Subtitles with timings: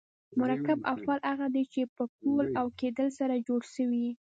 [0.39, 4.13] مرکب افعال هغه دي، چي په کول او کېدل سره جوړ سوي یي.